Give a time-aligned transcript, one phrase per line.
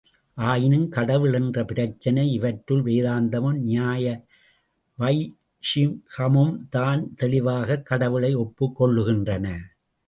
[0.33, 4.23] ஆயினும் கடவுள் என்ற பிரச்சினை இவற்றுள் வேதாந்தமும், நியாய
[4.99, 9.57] வைஷிகமும்தான் தெளிவாகக் கடவுளை ஒப்புக் கொள்ளுகின்றன.